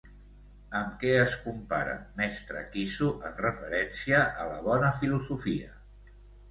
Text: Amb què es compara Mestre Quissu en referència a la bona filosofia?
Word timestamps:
Amb 0.79 0.95
què 1.03 1.11
es 1.23 1.35
compara 1.43 1.93
Mestre 2.21 2.65
Quissu 2.73 3.11
en 3.31 3.39
referència 3.45 4.27
a 4.47 4.51
la 4.55 4.61
bona 4.71 4.93
filosofia? 5.03 5.81